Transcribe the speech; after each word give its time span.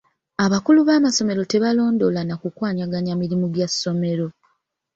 Abakulu 0.45 0.79
b'amasomero 0.87 1.41
tebalondoola 1.51 2.21
na 2.25 2.35
kukwanaganya 2.41 3.13
mirimu 3.21 3.45
gya 3.53 3.67
ssomero. 3.71 4.27